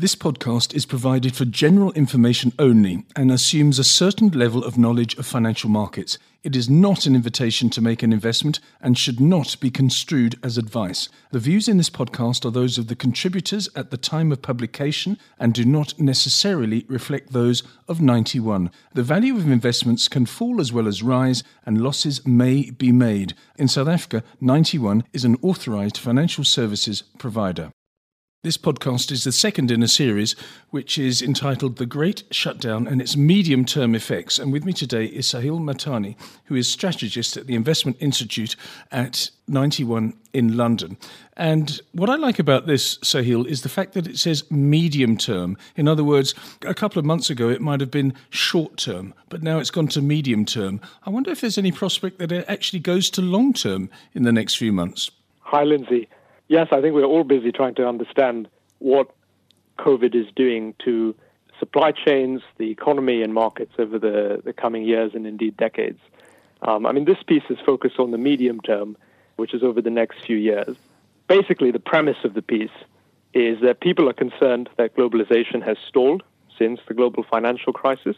This 0.00 0.14
podcast 0.14 0.74
is 0.74 0.86
provided 0.86 1.34
for 1.34 1.44
general 1.44 1.90
information 1.94 2.52
only 2.56 3.04
and 3.16 3.32
assumes 3.32 3.80
a 3.80 3.84
certain 3.84 4.28
level 4.28 4.62
of 4.62 4.78
knowledge 4.78 5.18
of 5.18 5.26
financial 5.26 5.68
markets. 5.68 6.18
It 6.44 6.54
is 6.54 6.70
not 6.70 7.04
an 7.04 7.16
invitation 7.16 7.68
to 7.70 7.80
make 7.80 8.04
an 8.04 8.12
investment 8.12 8.60
and 8.80 8.96
should 8.96 9.18
not 9.18 9.58
be 9.58 9.72
construed 9.72 10.38
as 10.40 10.56
advice. 10.56 11.08
The 11.32 11.40
views 11.40 11.66
in 11.66 11.78
this 11.78 11.90
podcast 11.90 12.44
are 12.44 12.52
those 12.52 12.78
of 12.78 12.86
the 12.86 12.94
contributors 12.94 13.68
at 13.74 13.90
the 13.90 13.96
time 13.96 14.30
of 14.30 14.40
publication 14.40 15.18
and 15.36 15.52
do 15.52 15.64
not 15.64 15.98
necessarily 15.98 16.84
reflect 16.86 17.32
those 17.32 17.64
of 17.88 18.00
91. 18.00 18.70
The 18.94 19.02
value 19.02 19.34
of 19.34 19.50
investments 19.50 20.06
can 20.06 20.26
fall 20.26 20.60
as 20.60 20.72
well 20.72 20.86
as 20.86 21.02
rise, 21.02 21.42
and 21.66 21.82
losses 21.82 22.24
may 22.24 22.70
be 22.70 22.92
made. 22.92 23.34
In 23.56 23.66
South 23.66 23.88
Africa, 23.88 24.22
91 24.40 25.02
is 25.12 25.24
an 25.24 25.38
authorized 25.42 25.98
financial 25.98 26.44
services 26.44 27.02
provider. 27.18 27.72
This 28.44 28.56
podcast 28.56 29.10
is 29.10 29.24
the 29.24 29.32
second 29.32 29.68
in 29.72 29.82
a 29.82 29.88
series 29.88 30.36
which 30.70 30.96
is 30.96 31.20
entitled 31.20 31.74
The 31.74 31.86
Great 31.86 32.22
Shutdown 32.30 32.86
and 32.86 33.02
its 33.02 33.16
Medium 33.16 33.64
Term 33.64 33.96
Effects. 33.96 34.38
And 34.38 34.52
with 34.52 34.64
me 34.64 34.72
today 34.72 35.06
is 35.06 35.26
Sahil 35.26 35.58
Mahtani, 35.58 36.14
who 36.44 36.54
is 36.54 36.70
strategist 36.70 37.36
at 37.36 37.48
the 37.48 37.56
Investment 37.56 37.96
Institute 37.98 38.54
at 38.92 39.30
91 39.48 40.14
in 40.32 40.56
London. 40.56 40.98
And 41.36 41.80
what 41.90 42.08
I 42.08 42.14
like 42.14 42.38
about 42.38 42.68
this, 42.68 42.98
Sahil, 42.98 43.44
is 43.44 43.62
the 43.62 43.68
fact 43.68 43.94
that 43.94 44.06
it 44.06 44.20
says 44.20 44.48
medium 44.52 45.16
term. 45.16 45.58
In 45.74 45.88
other 45.88 46.04
words, 46.04 46.32
a 46.64 46.74
couple 46.74 47.00
of 47.00 47.04
months 47.04 47.30
ago 47.30 47.48
it 47.48 47.60
might 47.60 47.80
have 47.80 47.90
been 47.90 48.14
short 48.30 48.76
term, 48.76 49.14
but 49.30 49.42
now 49.42 49.58
it's 49.58 49.72
gone 49.72 49.88
to 49.88 50.00
medium 50.00 50.44
term. 50.44 50.80
I 51.04 51.10
wonder 51.10 51.32
if 51.32 51.40
there's 51.40 51.58
any 51.58 51.72
prospect 51.72 52.20
that 52.20 52.30
it 52.30 52.44
actually 52.46 52.78
goes 52.78 53.10
to 53.10 53.20
long 53.20 53.52
term 53.52 53.90
in 54.14 54.22
the 54.22 54.32
next 54.32 54.54
few 54.54 54.72
months. 54.72 55.10
Hi, 55.40 55.64
Lindsay. 55.64 56.08
Yes, 56.48 56.68
I 56.72 56.80
think 56.80 56.94
we're 56.94 57.04
all 57.04 57.24
busy 57.24 57.52
trying 57.52 57.74
to 57.74 57.86
understand 57.86 58.48
what 58.78 59.10
COVID 59.78 60.14
is 60.14 60.26
doing 60.34 60.74
to 60.84 61.14
supply 61.58 61.92
chains, 61.92 62.40
the 62.56 62.70
economy, 62.70 63.22
and 63.22 63.34
markets 63.34 63.72
over 63.78 63.98
the, 63.98 64.40
the 64.44 64.52
coming 64.54 64.84
years 64.84 65.12
and 65.14 65.26
indeed 65.26 65.56
decades. 65.56 66.00
Um, 66.62 66.86
I 66.86 66.92
mean, 66.92 67.04
this 67.04 67.22
piece 67.26 67.42
is 67.50 67.58
focused 67.64 67.98
on 67.98 68.12
the 68.12 68.18
medium 68.18 68.60
term, 68.60 68.96
which 69.36 69.52
is 69.52 69.62
over 69.62 69.82
the 69.82 69.90
next 69.90 70.24
few 70.24 70.36
years. 70.36 70.76
Basically, 71.28 71.70
the 71.70 71.78
premise 71.78 72.24
of 72.24 72.32
the 72.32 72.42
piece 72.42 72.70
is 73.34 73.60
that 73.60 73.80
people 73.80 74.08
are 74.08 74.14
concerned 74.14 74.70
that 74.78 74.96
globalization 74.96 75.62
has 75.62 75.76
stalled 75.86 76.22
since 76.58 76.80
the 76.88 76.94
global 76.94 77.24
financial 77.30 77.72
crisis. 77.72 78.16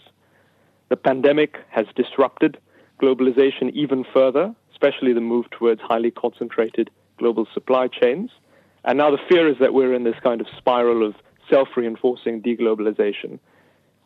The 0.88 0.96
pandemic 0.96 1.58
has 1.70 1.86
disrupted 1.96 2.58
globalization 3.02 3.72
even 3.72 4.04
further, 4.04 4.54
especially 4.70 5.12
the 5.12 5.20
move 5.20 5.50
towards 5.50 5.80
highly 5.80 6.10
concentrated 6.10 6.90
global 7.20 7.46
supply 7.54 7.86
chains. 7.86 8.30
And 8.84 8.98
now 8.98 9.10
the 9.10 9.18
fear 9.28 9.48
is 9.48 9.58
that 9.60 9.72
we're 9.74 9.94
in 9.94 10.04
this 10.04 10.18
kind 10.22 10.40
of 10.40 10.48
spiral 10.56 11.06
of 11.06 11.14
self 11.48 11.68
reinforcing 11.76 12.42
deglobalization. 12.42 13.38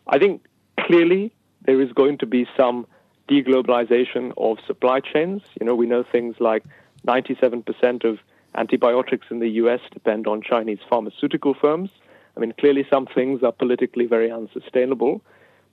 I 0.07 0.19
think 0.19 0.43
clearly 0.81 1.33
there 1.65 1.81
is 1.81 1.93
going 1.93 2.19
to 2.19 2.27
be 2.27 2.47
some 2.59 2.87
deglobalization 3.29 4.33
of 4.37 4.59
supply 4.67 5.01
chains. 5.01 5.43
You 5.59 5.67
know, 5.67 5.75
we 5.75 5.87
know 5.87 6.05
things 6.11 6.37
like 6.41 6.65
97% 7.07 8.05
of 8.05 8.19
antibiotics 8.55 9.27
in 9.31 9.39
the 9.39 9.49
US 9.63 9.81
depend 9.93 10.27
on 10.27 10.43
Chinese 10.43 10.81
pharmaceutical 10.89 11.55
firms. 11.55 11.91
I 12.37 12.41
mean, 12.41 12.53
clearly 12.59 12.87
some 12.91 13.07
things 13.07 13.43
are 13.43 13.53
politically 13.53 14.07
very 14.07 14.31
unsustainable. 14.31 15.23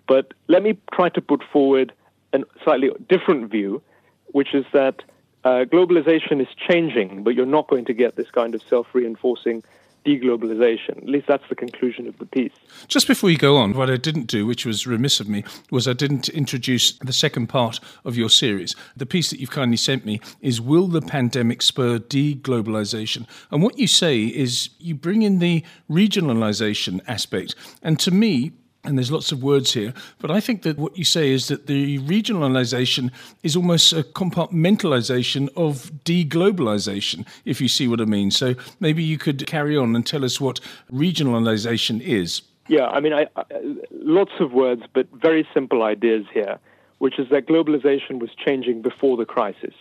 But 0.08 0.33
let 0.48 0.64
me 0.64 0.78
try 0.94 1.09
to 1.09 1.22
put 1.22 1.42
forward 1.52 1.94
a 2.33 2.39
slightly 2.64 2.89
different 3.09 3.52
view, 3.52 3.81
which 4.28 4.53
is 4.53 4.66
that 4.73 5.03
uh, 5.44 5.66
globalization 5.66 6.42
is 6.42 6.47
changing, 6.70 7.23
but 7.23 7.36
you're 7.36 7.45
not 7.45 7.67
going 7.67 7.86
to 7.86 7.94
get 7.94 8.16
this 8.16 8.30
kind 8.31 8.56
of 8.56 8.61
self 8.70 8.88
reinforcing 8.94 9.64
deglobalization. 10.06 10.98
At 10.98 11.06
least 11.06 11.28
that's 11.28 11.48
the 11.50 11.56
conclusion 11.56 12.08
of 12.08 12.17
the 12.17 12.25
piece. 12.25 12.53
Just 12.88 13.08
before 13.08 13.30
you 13.30 13.38
go 13.38 13.58
on, 13.58 13.73
what 13.73 13.89
I 13.89 13.98
didn't 13.98 14.28
do, 14.28 14.45
which 14.45 14.66
was 14.66 14.88
remiss 14.88 15.20
of 15.20 15.28
me, 15.28 15.44
was 15.70 15.88
I 15.88 15.94
didn't 15.94 16.30
introduce 16.30 16.98
the 17.00 17.14
second 17.14 17.48
part 17.48 17.80
of 18.03 18.17
your 18.17 18.30
series. 18.30 18.75
The 18.98 19.06
piece 19.06 19.30
that 19.30 19.39
you've 19.39 19.52
kindly 19.52 19.77
sent 19.77 20.05
me 20.05 20.20
is 20.42 20.60
Will 20.60 20.88
the 20.88 21.02
Pandemic 21.02 21.61
Spur 21.61 21.99
Deglobalization? 21.99 23.27
And 23.52 23.61
what 23.61 23.77
you 23.77 23.88
say 23.88 24.23
is 24.23 24.70
you 24.80 24.95
bring 24.95 25.21
in 25.21 25.39
the 25.39 25.64
regionalization 25.89 27.02
aspect. 27.08 27.55
And 27.83 27.99
to 27.99 28.11
me, 28.11 28.54
and 28.83 28.97
there's 28.97 29.11
lots 29.11 29.31
of 29.31 29.43
words 29.43 29.73
here, 29.73 29.93
but 30.19 30.31
I 30.31 30.39
think 30.39 30.64
that 30.64 30.77
what 30.77 30.97
you 30.97 31.03
say 31.03 31.30
is 31.30 31.47
that 31.49 31.67
the 31.67 31.99
regionalization 31.99 33.11
is 33.43 33.55
almost 33.55 33.93
a 33.93 34.03
compartmentalization 34.03 35.49
of 35.55 35.92
deglobalization, 36.03 37.27
if 37.45 37.61
you 37.61 37.67
see 37.67 37.87
what 37.87 38.02
I 38.02 38.05
mean. 38.05 38.31
So 38.31 38.55
maybe 38.80 39.03
you 39.03 39.17
could 39.17 39.45
carry 39.45 39.77
on 39.77 39.95
and 39.95 40.05
tell 40.05 40.25
us 40.25 40.41
what 40.41 40.59
regionalization 40.91 42.02
is. 42.02 42.41
Yeah, 42.67 42.87
I 42.87 42.99
mean, 42.99 43.14
I, 43.14 43.27
I, 43.36 43.43
lots 43.91 44.31
of 44.39 44.53
words, 44.53 44.83
but 44.93 45.08
very 45.11 45.47
simple 45.53 45.83
ideas 45.83 46.25
here, 46.33 46.58
which 46.99 47.20
is 47.20 47.30
that 47.30 47.47
globalization 47.47 48.20
was 48.20 48.30
changing 48.33 48.81
before 48.81 49.17
the 49.17 49.25
crisis, 49.25 49.73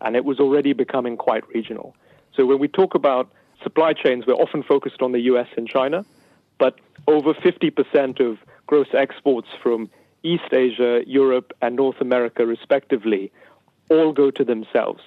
and 0.00 0.14
it 0.14 0.24
was 0.24 0.38
already 0.38 0.72
becoming 0.72 1.16
quite 1.16 1.46
regional. 1.48 1.96
So 2.36 2.46
when 2.46 2.58
we 2.58 2.68
talk 2.68 2.94
about 2.94 3.30
supply 3.62 3.94
chains, 3.94 4.26
we're 4.26 4.34
often 4.34 4.62
focused 4.62 5.00
on 5.00 5.12
the 5.12 5.20
US 5.20 5.48
and 5.56 5.68
China 5.68 6.04
but 6.64 6.80
over 7.06 7.34
50% 7.34 8.20
of 8.26 8.38
gross 8.66 8.86
exports 8.94 9.48
from 9.62 9.90
East 10.22 10.50
Asia, 10.50 11.02
Europe, 11.06 11.52
and 11.60 11.76
North 11.76 12.00
America, 12.00 12.46
respectively, 12.46 13.30
all 13.90 14.14
go 14.14 14.30
to 14.30 14.44
themselves. 14.44 15.02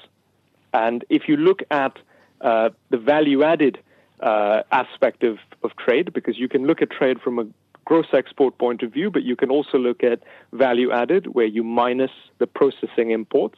And 0.71 1.03
if 1.09 1.27
you 1.27 1.35
look 1.35 1.61
at 1.71 1.97
uh, 2.41 2.69
the 2.91 2.99
value 2.99 3.41
added 3.41 3.79
uh, 4.19 4.61
aspect 4.71 5.23
of, 5.23 5.39
of 5.63 5.75
trade, 5.77 6.13
because 6.13 6.37
you 6.37 6.47
can 6.47 6.67
look 6.67 6.83
at 6.83 6.91
trade 6.91 7.19
from 7.19 7.39
a 7.39 7.47
gross 7.85 8.09
export 8.13 8.59
point 8.59 8.83
of 8.83 8.93
view, 8.93 9.09
but 9.09 9.23
you 9.23 9.35
can 9.35 9.49
also 9.49 9.79
look 9.79 10.03
at 10.03 10.19
value 10.53 10.91
added, 10.91 11.25
where 11.33 11.47
you 11.47 11.63
minus 11.63 12.11
the 12.37 12.45
processing 12.45 13.09
imports. 13.09 13.57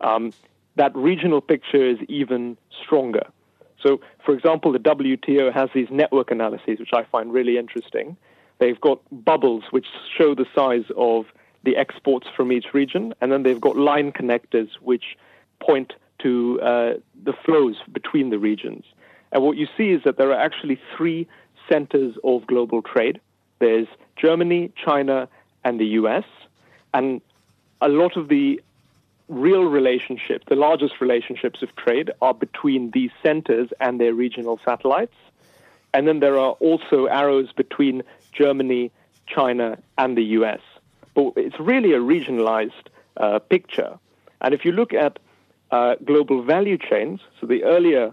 Um, 0.00 0.32
that 0.76 0.96
regional 0.96 1.42
picture 1.42 1.84
is 1.84 1.98
even 2.08 2.56
stronger. 2.82 3.26
So, 3.82 4.00
for 4.24 4.34
example, 4.34 4.72
the 4.72 4.78
WTO 4.78 5.52
has 5.52 5.70
these 5.74 5.88
network 5.90 6.30
analyses, 6.30 6.78
which 6.78 6.92
I 6.92 7.04
find 7.04 7.32
really 7.32 7.56
interesting. 7.58 8.16
They've 8.58 8.80
got 8.80 9.00
bubbles 9.10 9.64
which 9.70 9.86
show 10.16 10.34
the 10.34 10.46
size 10.54 10.84
of 10.96 11.26
the 11.62 11.76
exports 11.76 12.26
from 12.36 12.52
each 12.52 12.72
region, 12.72 13.14
and 13.20 13.32
then 13.32 13.42
they've 13.42 13.60
got 13.60 13.76
line 13.76 14.12
connectors 14.12 14.68
which 14.80 15.16
point 15.60 15.94
to 16.20 16.60
uh, 16.60 16.94
the 17.22 17.32
flows 17.44 17.76
between 17.92 18.30
the 18.30 18.38
regions. 18.38 18.84
And 19.32 19.42
what 19.42 19.56
you 19.56 19.66
see 19.76 19.90
is 19.90 20.02
that 20.04 20.18
there 20.18 20.30
are 20.30 20.40
actually 20.40 20.78
three 20.96 21.28
centers 21.68 22.16
of 22.24 22.46
global 22.46 22.82
trade 22.82 23.20
there's 23.60 23.86
Germany, 24.16 24.72
China, 24.74 25.28
and 25.64 25.78
the 25.78 25.86
US. 26.00 26.24
And 26.92 27.20
a 27.80 27.88
lot 27.88 28.16
of 28.16 28.28
the 28.28 28.60
real 29.30 29.64
relationships, 29.64 30.44
the 30.48 30.56
largest 30.56 31.00
relationships 31.00 31.62
of 31.62 31.74
trade, 31.76 32.10
are 32.20 32.34
between 32.34 32.90
these 32.90 33.10
centers 33.22 33.68
and 33.80 34.00
their 34.00 34.12
regional 34.12 34.60
satellites. 34.64 35.14
And 35.94 36.06
then 36.06 36.20
there 36.20 36.38
are 36.38 36.52
also 36.52 37.06
arrows 37.06 37.52
between 37.52 38.02
Germany, 38.32 38.90
China, 39.26 39.78
and 39.96 40.16
the 40.16 40.24
US. 40.38 40.60
But 41.14 41.32
it's 41.36 41.58
really 41.60 41.92
a 41.92 42.00
regionalized 42.00 42.88
uh, 43.16 43.38
picture. 43.38 43.98
And 44.40 44.52
if 44.52 44.64
you 44.64 44.72
look 44.72 44.92
at 44.92 45.18
uh, 45.70 45.94
global 46.04 46.42
value 46.42 46.76
chains, 46.76 47.20
so 47.40 47.46
the 47.46 47.62
earlier 47.62 48.12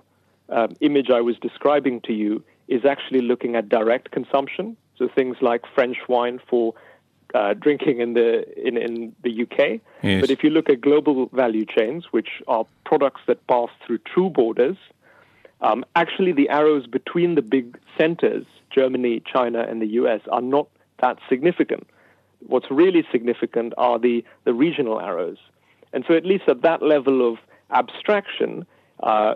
uh, 0.49 0.67
image 0.81 1.09
I 1.09 1.21
was 1.21 1.37
describing 1.39 1.99
to 2.01 2.13
you 2.13 2.43
is 2.67 2.85
actually 2.85 3.21
looking 3.21 3.55
at 3.55 3.69
direct 3.69 4.11
consumption. 4.11 4.77
So 4.97 5.07
things 5.07 5.37
like 5.41 5.63
French 5.73 5.97
wine 6.07 6.39
for 6.47 6.73
uh, 7.33 7.53
drinking 7.53 7.99
in 7.99 8.13
the 8.13 8.45
in, 8.57 8.77
in 8.77 9.15
the 9.23 9.43
UK. 9.43 9.81
Yes. 10.01 10.21
But 10.21 10.29
if 10.29 10.43
you 10.43 10.49
look 10.49 10.69
at 10.69 10.81
global 10.81 11.27
value 11.33 11.65
chains, 11.65 12.05
which 12.11 12.41
are 12.47 12.65
products 12.85 13.21
that 13.27 13.45
pass 13.47 13.69
through 13.85 13.99
true 13.99 14.29
borders, 14.29 14.77
um, 15.61 15.85
actually 15.95 16.31
the 16.31 16.49
arrows 16.49 16.87
between 16.87 17.35
the 17.35 17.41
big 17.41 17.77
centers, 17.97 18.45
Germany, 18.69 19.21
China, 19.31 19.65
and 19.67 19.81
the 19.81 19.87
US, 19.87 20.21
are 20.31 20.41
not 20.41 20.67
that 21.01 21.17
significant. 21.29 21.87
What's 22.45 22.69
really 22.69 23.03
significant 23.11 23.73
are 23.77 23.97
the, 23.97 24.23
the 24.43 24.53
regional 24.53 24.99
arrows. 24.99 25.37
And 25.93 26.05
so, 26.07 26.13
at 26.13 26.25
least 26.25 26.43
at 26.47 26.61
that 26.61 26.81
level 26.83 27.27
of 27.27 27.37
abstraction, 27.71 28.65
uh, 29.01 29.35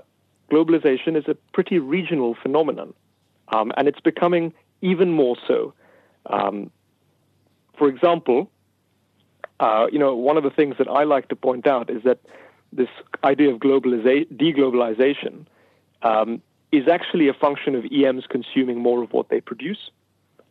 globalization 0.52 1.18
is 1.18 1.28
a 1.28 1.36
pretty 1.54 1.80
regional 1.80 2.36
phenomenon. 2.42 2.94
Um, 3.50 3.72
and 3.78 3.88
it's 3.88 4.00
becoming 4.00 4.54
even 4.82 5.12
more 5.12 5.36
so. 5.48 5.74
Um, 6.28 6.72
for 7.78 7.88
example, 7.88 8.50
uh, 9.60 9.88
you 9.92 10.00
know, 10.00 10.16
one 10.16 10.38
of 10.38 10.44
the 10.44 10.50
things 10.50 10.76
that 10.78 10.88
I 10.88 11.04
like 11.04 11.30
to 11.30 11.36
point 11.36 11.68
out 11.68 11.90
is 11.90 12.04
that 12.04 12.20
this 12.74 12.90
idea 13.24 13.52
of 13.54 13.60
globaliza- 13.60 14.28
deglobalization 14.34 15.46
um, 16.02 16.42
is 16.72 16.88
actually 16.88 17.28
a 17.28 17.34
function 17.34 17.76
of 17.76 17.86
EMs 17.92 18.26
consuming 18.30 18.80
more 18.80 19.04
of 19.04 19.14
what 19.14 19.30
they 19.30 19.42
produce. 19.42 19.92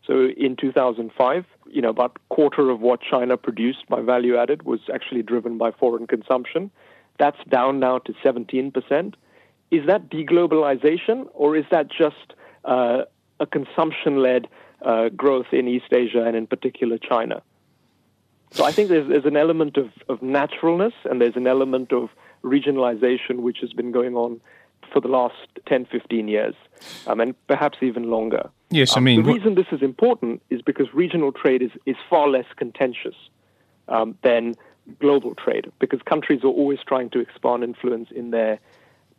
So 0.07 0.29
in 0.37 0.57
2005, 0.57 1.45
you 1.71 1.83
know, 1.83 1.91
about 1.91 2.19
quarter 2.29 2.71
of 2.71 2.81
what 2.81 3.01
China 3.01 3.37
produced 3.37 3.87
by 3.89 4.01
value 4.01 4.37
added 4.37 4.63
was 4.65 4.81
actually 4.93 5.23
driven 5.23 5.59
by 5.59 5.71
foreign 5.71 6.07
consumption. 6.07 6.71
That's 7.19 7.39
down 7.49 7.81
now 7.81 7.99
to 7.99 8.13
17%. 8.25 9.15
Is 9.71 9.87
that 9.87 10.11
deglobalization 10.11 11.29
or 11.33 11.57
is 11.57 11.65
that 11.71 11.89
just 11.89 12.35
uh, 12.65 13.03
a 13.39 13.47
consumption 13.47 14.23
led 14.23 14.49
uh, 14.83 15.09
growth 15.11 15.53
in 15.53 15.69
East 15.69 15.93
Asia 15.93 16.25
and 16.25 16.37
in 16.37 16.47
particular 16.47 16.99
China. 16.99 17.43
So 18.53 18.65
I 18.65 18.73
think 18.73 18.89
there's, 18.89 19.09
there's 19.09 19.27
an 19.27 19.37
element 19.37 19.77
of, 19.77 19.91
of 20.09 20.23
naturalness 20.23 20.95
and 21.05 21.21
there's 21.21 21.37
an 21.37 21.47
element 21.47 21.93
of 21.93 22.11
regionalization 22.43 23.41
which 23.41 23.59
has 23.61 23.73
been 23.73 23.93
going 23.93 24.17
on 24.17 24.41
for 24.93 25.01
the 25.01 25.09
last 25.09 25.37
10, 25.67 25.87
15 25.87 26.27
years, 26.27 26.55
um, 27.07 27.21
and 27.21 27.35
perhaps 27.47 27.79
even 27.81 28.11
longer. 28.11 28.51
Yes, 28.71 28.95
I 28.95 28.99
um, 28.99 29.05
mean. 29.05 29.23
the 29.23 29.33
reason 29.33 29.55
this 29.55 29.67
is 29.71 29.83
important 29.83 30.43
is 30.51 30.63
because 30.63 30.93
regional 30.93 31.33
trade 31.33 31.63
is, 31.63 31.71
is 31.87 31.97
far 32.09 32.29
less 32.29 32.47
contentious 32.57 33.15
um, 33.89 34.17
than 34.23 34.55
global 34.99 35.35
trade, 35.35 35.71
because 35.79 36.01
countries 36.03 36.43
are 36.43 36.49
always 36.49 36.81
trying 36.87 37.11
to 37.11 37.21
expand 37.21 37.63
influence 37.63 38.11
in 38.11 38.31
their 38.31 38.59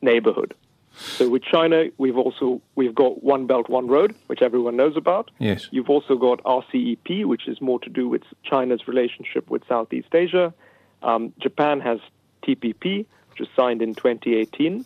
neighborhood. 0.01 0.53
So 0.93 1.29
with 1.29 1.43
China, 1.43 1.85
we've 1.97 2.17
also 2.17 2.61
we've 2.75 2.93
got 2.93 3.23
One 3.23 3.47
Belt 3.47 3.69
One 3.69 3.87
Road, 3.87 4.15
which 4.27 4.41
everyone 4.41 4.75
knows 4.75 4.97
about. 4.97 5.31
Yes. 5.39 5.67
You've 5.71 5.89
also 5.89 6.17
got 6.17 6.43
RCEP, 6.43 7.25
which 7.25 7.47
is 7.47 7.61
more 7.61 7.79
to 7.79 7.89
do 7.89 8.07
with 8.07 8.23
China's 8.43 8.87
relationship 8.87 9.49
with 9.49 9.63
Southeast 9.67 10.13
Asia. 10.13 10.53
Um, 11.01 11.33
Japan 11.39 11.79
has 11.79 11.99
TPP, 12.43 13.05
which 13.29 13.39
was 13.39 13.49
signed 13.55 13.81
in 13.81 13.95
2018. 13.95 14.85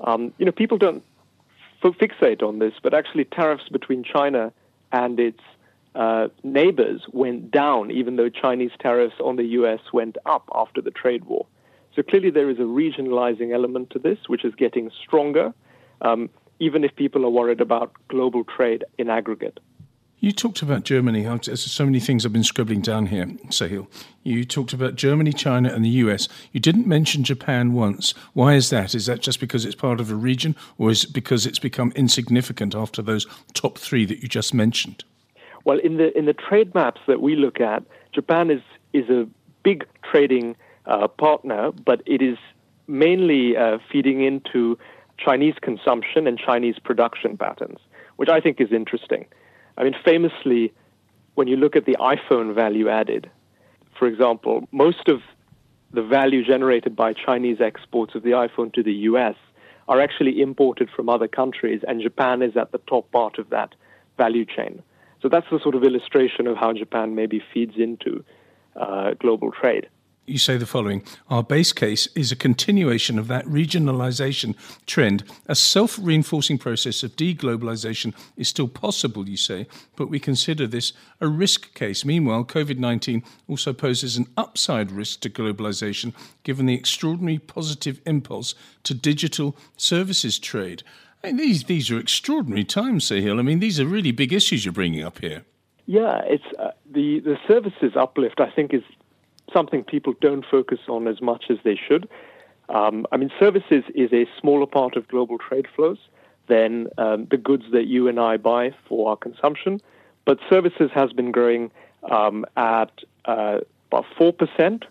Um, 0.00 0.32
you 0.38 0.44
know, 0.44 0.52
people 0.52 0.76
don't 0.76 1.02
f- 1.82 1.94
fixate 1.98 2.42
on 2.42 2.58
this, 2.58 2.74
but 2.82 2.92
actually 2.92 3.24
tariffs 3.24 3.68
between 3.68 4.02
China 4.04 4.52
and 4.92 5.18
its 5.18 5.40
uh, 5.94 6.28
neighbors 6.42 7.02
went 7.12 7.50
down, 7.50 7.90
even 7.90 8.16
though 8.16 8.28
Chinese 8.28 8.72
tariffs 8.80 9.16
on 9.20 9.36
the 9.36 9.44
U.S. 9.58 9.80
went 9.92 10.18
up 10.26 10.48
after 10.52 10.80
the 10.80 10.90
trade 10.90 11.24
war. 11.24 11.46
So 11.94 12.02
clearly, 12.02 12.30
there 12.30 12.50
is 12.50 12.58
a 12.58 12.62
regionalizing 12.62 13.52
element 13.54 13.90
to 13.90 13.98
this, 13.98 14.18
which 14.26 14.44
is 14.44 14.54
getting 14.54 14.90
stronger, 15.02 15.54
um, 16.00 16.28
even 16.58 16.82
if 16.82 16.94
people 16.96 17.24
are 17.24 17.30
worried 17.30 17.60
about 17.60 17.92
global 18.08 18.44
trade 18.44 18.84
in 18.98 19.08
aggregate. 19.08 19.60
You 20.18 20.32
talked 20.32 20.62
about 20.62 20.84
Germany. 20.84 21.22
There's 21.22 21.70
so 21.70 21.84
many 21.84 22.00
things 22.00 22.24
I've 22.24 22.32
been 22.32 22.42
scribbling 22.42 22.80
down 22.80 23.06
here, 23.06 23.26
Sahil. 23.48 23.86
You 24.22 24.44
talked 24.44 24.72
about 24.72 24.94
Germany, 24.94 25.34
China, 25.34 25.68
and 25.70 25.84
the 25.84 25.90
US. 25.90 26.28
You 26.50 26.60
didn't 26.60 26.86
mention 26.86 27.24
Japan 27.24 27.74
once. 27.74 28.12
Why 28.32 28.54
is 28.54 28.70
that? 28.70 28.94
Is 28.94 29.04
that 29.04 29.20
just 29.20 29.38
because 29.38 29.66
it's 29.66 29.74
part 29.74 30.00
of 30.00 30.10
a 30.10 30.14
region, 30.14 30.56
or 30.78 30.90
is 30.90 31.04
it 31.04 31.12
because 31.12 31.44
it's 31.44 31.58
become 31.58 31.92
insignificant 31.94 32.74
after 32.74 33.02
those 33.02 33.26
top 33.52 33.76
three 33.76 34.06
that 34.06 34.22
you 34.22 34.28
just 34.28 34.54
mentioned? 34.54 35.04
Well, 35.64 35.78
in 35.78 35.98
the 35.98 36.16
in 36.16 36.24
the 36.24 36.32
trade 36.32 36.74
maps 36.74 37.02
that 37.06 37.20
we 37.20 37.36
look 37.36 37.60
at, 37.60 37.82
Japan 38.12 38.50
is 38.50 38.62
is 38.94 39.10
a 39.10 39.28
big 39.62 39.84
trading 40.10 40.56
uh, 40.86 41.08
partner, 41.08 41.72
but 41.72 42.02
it 42.06 42.22
is 42.22 42.38
mainly 42.86 43.56
uh, 43.56 43.78
feeding 43.90 44.22
into 44.22 44.78
Chinese 45.18 45.54
consumption 45.62 46.26
and 46.26 46.38
Chinese 46.38 46.76
production 46.82 47.36
patterns, 47.36 47.78
which 48.16 48.28
I 48.28 48.40
think 48.40 48.60
is 48.60 48.72
interesting. 48.72 49.26
I 49.76 49.84
mean, 49.84 49.94
famously, 50.04 50.72
when 51.34 51.48
you 51.48 51.56
look 51.56 51.76
at 51.76 51.86
the 51.86 51.96
iPhone 52.00 52.54
value 52.54 52.88
added, 52.88 53.30
for 53.98 54.06
example, 54.06 54.68
most 54.72 55.08
of 55.08 55.20
the 55.92 56.02
value 56.02 56.44
generated 56.44 56.96
by 56.96 57.12
Chinese 57.12 57.60
exports 57.60 58.14
of 58.14 58.22
the 58.22 58.30
iPhone 58.30 58.72
to 58.74 58.82
the 58.82 58.92
US 58.92 59.36
are 59.86 60.00
actually 60.00 60.40
imported 60.40 60.90
from 60.90 61.08
other 61.08 61.28
countries, 61.28 61.82
and 61.86 62.02
Japan 62.02 62.42
is 62.42 62.56
at 62.56 62.72
the 62.72 62.78
top 62.78 63.10
part 63.12 63.38
of 63.38 63.50
that 63.50 63.74
value 64.16 64.44
chain. 64.44 64.82
So 65.20 65.28
that's 65.28 65.46
the 65.50 65.60
sort 65.60 65.74
of 65.74 65.84
illustration 65.84 66.46
of 66.46 66.56
how 66.56 66.72
Japan 66.72 67.14
maybe 67.14 67.42
feeds 67.52 67.74
into 67.76 68.24
uh, 68.76 69.12
global 69.20 69.52
trade 69.52 69.88
you 70.26 70.38
say 70.38 70.56
the 70.56 70.66
following 70.66 71.02
Our 71.28 71.42
base 71.42 71.72
case 71.72 72.06
is 72.14 72.32
a 72.32 72.36
continuation 72.36 73.18
of 73.18 73.28
that 73.28 73.44
regionalization 73.46 74.54
trend. 74.86 75.24
A 75.46 75.54
self 75.54 75.98
reinforcing 76.00 76.58
process 76.58 77.02
of 77.02 77.16
deglobalization 77.16 78.14
is 78.36 78.48
still 78.48 78.68
possible, 78.68 79.28
you 79.28 79.36
say, 79.36 79.66
but 79.96 80.08
we 80.08 80.18
consider 80.18 80.66
this 80.66 80.92
a 81.20 81.28
risk 81.28 81.74
case. 81.74 82.04
Meanwhile, 82.04 82.44
COVID 82.44 82.78
19 82.78 83.22
also 83.48 83.72
poses 83.72 84.16
an 84.16 84.26
upside 84.36 84.90
risk 84.90 85.20
to 85.20 85.30
globalization 85.30 86.14
given 86.42 86.66
the 86.66 86.74
extraordinary 86.74 87.38
positive 87.38 88.00
impulse 88.06 88.54
to 88.84 88.94
digital 88.94 89.56
services 89.76 90.38
trade. 90.38 90.82
I 91.22 91.28
mean, 91.28 91.36
these, 91.38 91.64
these 91.64 91.90
are 91.90 91.98
extraordinary 91.98 92.64
times, 92.64 93.08
Sahil. 93.08 93.38
I 93.38 93.42
mean, 93.42 93.58
these 93.58 93.80
are 93.80 93.86
really 93.86 94.12
big 94.12 94.32
issues 94.32 94.64
you're 94.64 94.72
bringing 94.72 95.02
up 95.02 95.20
here. 95.20 95.44
Yeah, 95.86 96.22
it's 96.24 96.44
uh, 96.58 96.70
the 96.90 97.20
the 97.20 97.36
services 97.46 97.92
uplift. 97.94 98.40
I 98.40 98.50
think 98.50 98.72
is 98.72 98.82
something 99.52 99.84
people 99.84 100.14
don't 100.20 100.44
focus 100.50 100.80
on 100.88 101.06
as 101.08 101.20
much 101.20 101.44
as 101.50 101.58
they 101.64 101.76
should. 101.76 102.08
Um, 102.68 103.06
I 103.12 103.16
mean, 103.16 103.30
services 103.38 103.84
is 103.94 104.12
a 104.12 104.26
smaller 104.40 104.66
part 104.66 104.96
of 104.96 105.06
global 105.08 105.38
trade 105.38 105.66
flows 105.74 105.98
than 106.46 106.88
um, 106.98 107.26
the 107.30 107.36
goods 107.36 107.64
that 107.72 107.86
you 107.86 108.08
and 108.08 108.18
I 108.18 108.36
buy 108.36 108.74
for 108.88 109.10
our 109.10 109.16
consumption, 109.16 109.80
but 110.24 110.38
services 110.48 110.90
has 110.94 111.12
been 111.12 111.30
growing 111.30 111.70
um, 112.10 112.44
at 112.56 112.92
uh, 113.24 113.60
about 113.90 114.06
four 114.16 114.32
percent 114.32 114.84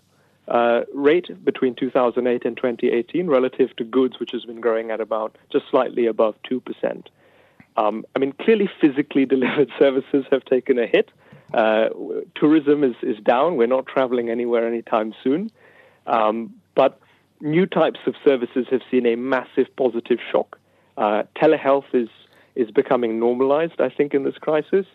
uh, 0.48 0.82
rate 0.94 1.44
between 1.44 1.76
2008 1.76 2.46
and 2.46 2.58
2018, 2.58 3.28
relative 3.28 3.76
to 3.78 3.84
goods, 3.84 4.20
which 4.20 4.32
has 4.32 4.46
been 4.46 4.62
growing 4.62 4.92
at 4.92 5.00
about 5.00 5.38
just 5.52 5.66
slightly 5.70 6.06
above 6.06 6.36
two 6.48 6.60
percent. 6.60 7.10
Um, 7.76 8.06
I 8.16 8.20
mean, 8.20 8.34
clearly, 8.34 8.70
physically 8.82 9.26
delivered 9.36 9.72
services 9.80 10.26
have 10.32 10.46
taken 10.46 10.78
a 10.78 10.86
hit. 10.86 11.10
Uh, 11.54 11.90
tourism 12.36 12.84
is, 12.84 12.96
is 13.04 13.18
down. 13.24 13.58
We're 13.58 13.68
not 13.68 13.86
traveling 13.86 14.30
anywhere 14.30 14.68
anytime 14.68 15.14
soon. 15.24 15.52
Um, 16.08 16.56
but 16.76 17.00
new 17.40 17.66
types 17.66 18.00
of 18.08 18.16
services 18.24 18.66
have 18.72 18.82
seen 18.90 19.06
a 19.06 19.16
massive 19.16 19.68
positive 19.76 20.20
shock. 20.32 20.58
Uh, 20.98 21.24
telehealth 21.36 21.94
is, 21.94 22.10
is 22.56 22.72
becoming 22.72 23.20
normalized, 23.20 23.80
I 23.80 23.90
think, 23.90 24.14
in 24.14 24.24
this 24.24 24.38
crisis. 24.38 24.86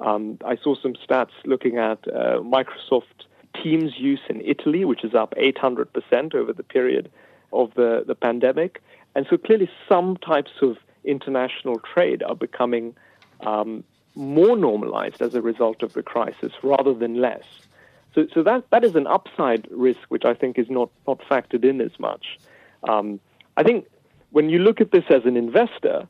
Um, 0.00 0.38
I 0.44 0.56
saw 0.56 0.74
some 0.74 0.94
stats 0.94 1.30
looking 1.44 1.78
at 1.78 1.98
uh, 2.08 2.40
Microsoft 2.40 3.26
Teams 3.62 3.92
use 3.96 4.20
in 4.28 4.40
Italy, 4.40 4.84
which 4.84 5.04
is 5.04 5.14
up 5.14 5.34
800% 5.36 6.34
over 6.34 6.52
the 6.52 6.64
period 6.64 7.10
of 7.52 7.72
the, 7.74 8.04
the 8.06 8.14
pandemic. 8.14 8.82
And 9.14 9.26
so 9.30 9.38
clearly, 9.38 9.70
some 9.88 10.16
types 10.16 10.50
of 10.60 10.76
international 11.04 11.78
trade 11.78 12.22
are 12.22 12.34
becoming 12.34 12.96
um, 13.46 13.84
more 14.14 14.56
normalized 14.56 15.20
as 15.20 15.34
a 15.34 15.42
result 15.42 15.82
of 15.82 15.92
the 15.92 16.02
crisis 16.02 16.52
rather 16.62 16.94
than 16.94 17.20
less. 17.20 17.44
So, 18.14 18.26
so 18.32 18.42
that, 18.44 18.70
that 18.70 18.84
is 18.84 18.94
an 18.94 19.06
upside 19.06 19.66
risk, 19.70 20.00
which 20.08 20.24
I 20.24 20.34
think 20.34 20.58
is 20.58 20.70
not, 20.70 20.90
not 21.06 21.18
factored 21.28 21.64
in 21.64 21.80
as 21.80 21.98
much. 21.98 22.38
Um, 22.88 23.18
I 23.56 23.64
think 23.64 23.86
when 24.30 24.48
you 24.48 24.60
look 24.60 24.80
at 24.80 24.92
this 24.92 25.04
as 25.10 25.24
an 25.24 25.36
investor, 25.36 26.06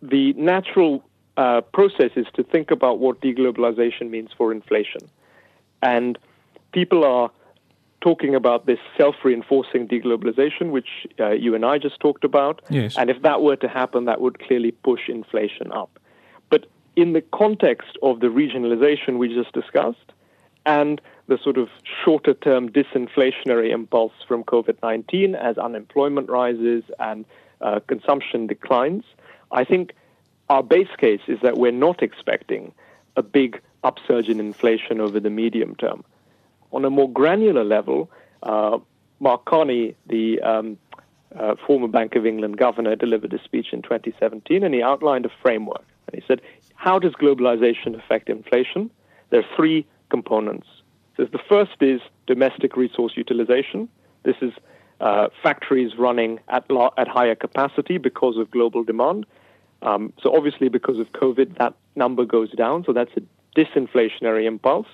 the 0.00 0.32
natural 0.34 1.04
uh, 1.36 1.60
process 1.60 2.12
is 2.16 2.26
to 2.34 2.44
think 2.44 2.70
about 2.70 2.98
what 2.98 3.20
deglobalization 3.20 4.10
means 4.10 4.30
for 4.36 4.52
inflation. 4.52 5.00
And 5.82 6.18
people 6.72 7.04
are 7.04 7.30
talking 8.00 8.34
about 8.34 8.66
this 8.66 8.78
self-reinforcing 8.96 9.88
deglobalization, 9.88 10.70
which 10.70 11.06
uh, 11.18 11.30
you 11.30 11.54
and 11.54 11.64
I 11.64 11.78
just 11.78 11.98
talked 11.98 12.22
about. 12.22 12.62
Yes. 12.70 12.96
And 12.96 13.10
if 13.10 13.22
that 13.22 13.42
were 13.42 13.56
to 13.56 13.68
happen, 13.68 14.04
that 14.04 14.20
would 14.20 14.38
clearly 14.38 14.70
push 14.70 15.08
inflation 15.08 15.72
up. 15.72 15.98
In 16.98 17.12
the 17.12 17.20
context 17.20 17.96
of 18.02 18.18
the 18.18 18.26
regionalization 18.26 19.18
we 19.18 19.32
just 19.32 19.52
discussed, 19.52 20.12
and 20.66 21.00
the 21.28 21.38
sort 21.38 21.56
of 21.56 21.68
shorter-term 22.04 22.70
disinflationary 22.70 23.70
impulse 23.70 24.14
from 24.26 24.42
COVID-19 24.42 25.36
as 25.36 25.56
unemployment 25.58 26.28
rises 26.28 26.82
and 26.98 27.24
uh, 27.60 27.78
consumption 27.86 28.48
declines, 28.48 29.04
I 29.52 29.62
think 29.62 29.92
our 30.50 30.64
base 30.64 30.88
case 30.98 31.20
is 31.28 31.38
that 31.40 31.56
we're 31.56 31.70
not 31.70 32.02
expecting 32.02 32.72
a 33.14 33.22
big 33.22 33.60
upsurge 33.84 34.28
in 34.28 34.40
inflation 34.40 35.00
over 35.00 35.20
the 35.20 35.30
medium 35.30 35.76
term. 35.76 36.02
On 36.72 36.84
a 36.84 36.90
more 36.90 37.08
granular 37.08 37.62
level, 37.62 38.10
uh, 38.42 38.76
Mark 39.20 39.44
Carney, 39.44 39.94
the 40.08 40.40
um, 40.40 40.76
uh, 41.38 41.54
former 41.64 41.86
Bank 41.86 42.16
of 42.16 42.26
England 42.26 42.56
governor, 42.56 42.96
delivered 42.96 43.32
a 43.34 43.40
speech 43.44 43.68
in 43.72 43.82
2017, 43.82 44.64
and 44.64 44.74
he 44.74 44.82
outlined 44.82 45.26
a 45.26 45.30
framework. 45.40 45.84
And 46.08 46.20
he 46.20 46.26
said, 46.26 46.40
How 46.78 47.00
does 47.00 47.12
globalization 47.14 47.98
affect 47.98 48.30
inflation? 48.30 48.88
There 49.30 49.40
are 49.40 49.56
three 49.56 49.84
components. 50.10 50.68
So 51.16 51.24
the 51.24 51.40
first 51.48 51.72
is 51.80 52.00
domestic 52.28 52.76
resource 52.76 53.14
utilization. 53.16 53.88
This 54.22 54.36
is 54.40 54.52
uh, 55.00 55.26
factories 55.42 55.98
running 55.98 56.38
at, 56.48 56.64
at 56.96 57.08
higher 57.08 57.34
capacity 57.34 57.98
because 57.98 58.36
of 58.36 58.48
global 58.52 58.84
demand. 58.84 59.26
Um, 59.82 60.12
so 60.22 60.32
obviously, 60.36 60.68
because 60.68 61.00
of 61.00 61.10
COVID, 61.10 61.58
that 61.58 61.74
number 61.96 62.24
goes 62.24 62.52
down. 62.52 62.84
So 62.84 62.92
that's 62.92 63.10
a 63.16 63.22
disinflationary 63.58 64.46
impulse. 64.46 64.86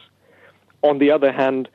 On 0.81 0.99
the 0.99 1.11
other 1.11 1.33
hand, 1.33 1.69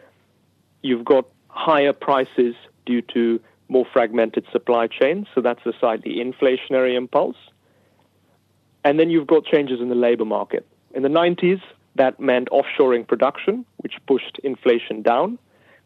you've 0.82 1.06
got 1.06 1.28
higher 1.50 1.94
prices 1.94 2.56
due 2.88 3.04
to 3.14 3.40
more 3.68 3.86
fragmented 3.94 4.48
supply 4.52 4.88
chains, 4.88 5.28
so 5.36 5.42
that's 5.42 5.64
a 5.68 5.74
slightly 5.80 6.16
inflationary 6.16 6.98
impulse. 6.98 7.38
And 8.84 9.00
then 9.00 9.10
you've 9.10 9.28
got 9.28 9.46
changes 9.46 9.82
in 9.82 9.90
the 9.90 9.96
labor 9.96 10.26
market. 10.26 10.66
In 10.94 11.04
the 11.04 11.10
90s, 11.10 11.62
that 11.96 12.20
meant 12.20 12.50
offshoring 12.50 13.08
production, 13.08 13.66
which 13.78 13.94
pushed 14.08 14.40
inflation 14.44 15.02
down. 15.02 15.38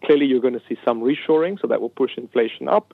Clearly, 0.06 0.26
you're 0.26 0.42
going 0.42 0.54
to 0.54 0.62
see 0.68 0.78
some 0.86 1.02
reshoring, 1.02 1.60
so 1.60 1.68
that 1.68 1.82
will 1.82 1.90
push 1.90 2.12
inflation 2.18 2.68
up. 2.68 2.94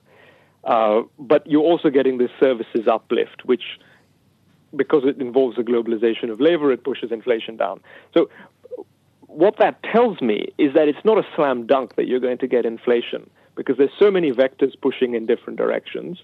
Uh, 0.64 1.02
but 1.18 1.46
you're 1.46 1.62
also 1.62 1.90
getting 1.90 2.18
this 2.18 2.30
services 2.38 2.86
uplift, 2.86 3.44
which 3.44 3.62
because 4.76 5.02
it 5.04 5.20
involves 5.20 5.56
the 5.56 5.62
globalization 5.62 6.30
of 6.30 6.40
labor, 6.40 6.70
it 6.70 6.84
pushes 6.84 7.10
inflation 7.10 7.56
down. 7.56 7.80
So 8.14 8.30
what 9.26 9.56
that 9.58 9.82
tells 9.82 10.20
me 10.20 10.52
is 10.58 10.74
that 10.74 10.88
it's 10.88 11.04
not 11.04 11.18
a 11.18 11.26
slam 11.34 11.66
dunk 11.66 11.96
that 11.96 12.06
you're 12.06 12.20
going 12.20 12.38
to 12.38 12.46
get 12.46 12.64
inflation 12.64 13.28
because 13.56 13.76
there's 13.78 13.92
so 13.98 14.10
many 14.10 14.30
vectors 14.30 14.72
pushing 14.80 15.14
in 15.14 15.26
different 15.26 15.58
directions. 15.58 16.22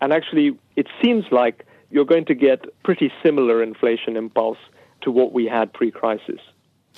And 0.00 0.12
actually, 0.12 0.58
it 0.76 0.86
seems 1.02 1.24
like 1.30 1.66
you're 1.94 2.04
going 2.04 2.24
to 2.24 2.34
get 2.34 2.66
pretty 2.82 3.12
similar 3.22 3.62
inflation 3.62 4.16
impulse 4.16 4.58
to 5.02 5.12
what 5.12 5.32
we 5.32 5.46
had 5.46 5.72
pre 5.72 5.92
crisis. 5.92 6.40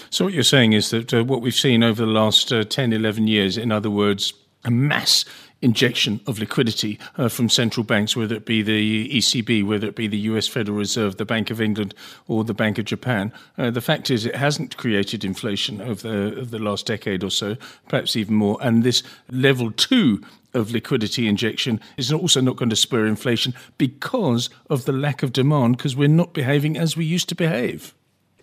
So, 0.09 0.25
what 0.25 0.33
you're 0.33 0.43
saying 0.43 0.73
is 0.73 0.89
that 0.91 1.13
uh, 1.13 1.23
what 1.23 1.43
we've 1.43 1.55
seen 1.55 1.83
over 1.83 2.05
the 2.05 2.11
last 2.11 2.51
uh, 2.51 2.65
10, 2.65 2.95
11 2.95 3.29
years, 3.29 3.59
in 3.59 3.71
other 3.71 3.91
words, 3.91 4.33
a 4.65 4.71
mass 4.71 5.27
injection 5.61 6.21
of 6.27 6.39
liquidity 6.39 6.99
uh, 7.19 7.29
from 7.29 7.49
central 7.51 7.85
banks, 7.85 8.17
whether 8.17 8.35
it 8.35 8.47
be 8.47 8.63
the 8.63 9.09
ECB, 9.11 9.67
whether 9.67 9.87
it 9.87 9.97
be 9.97 10.07
the 10.07 10.19
US 10.19 10.49
Federal 10.49 10.79
Reserve, 10.79 11.17
the 11.17 11.25
Bank 11.27 11.51
of 11.51 11.61
England, 11.61 11.95
or 12.27 12.45
the 12.45 12.55
Bank 12.55 12.79
of 12.79 12.87
Japan. 12.87 13.33
Uh, 13.59 13.71
the 13.71 13.81
fact 13.83 14.11
is, 14.11 14.25
it 14.25 14.37
hasn't 14.37 14.79
created 14.79 15.25
inflation 15.25 15.83
over 15.83 16.09
the, 16.09 16.41
over 16.41 16.51
the 16.51 16.59
last 16.59 16.87
decade 16.87 17.23
or 17.23 17.31
so, 17.31 17.57
perhaps 17.89 18.17
even 18.17 18.35
more. 18.35 18.59
And 18.63 18.83
this 18.83 19.03
level 19.31 19.71
two 19.73 20.23
of 20.57 20.73
liquidity 20.73 21.29
injection 21.29 21.81
is 21.97 22.13
also 22.13 22.41
not 22.41 22.57
going 22.57 22.71
to 22.71 22.77
spur 22.77 23.07
inflation 23.07 23.55
because 23.79 24.51
of 24.69 24.85
the 24.87 24.93
lack 24.93 25.23
of 25.23 25.33
demand, 25.33 25.77
because 25.77 25.95
we're 25.95 26.09
not 26.09 26.33
behaving 26.33 26.77
as 26.77 26.97
we 26.97 27.05
used 27.05 27.29
to 27.29 27.35
behave. 27.35 27.95